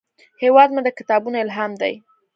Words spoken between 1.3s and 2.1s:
الهام دی